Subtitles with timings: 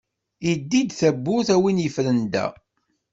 [0.55, 2.47] ldi-d tawwurt a win yefren da.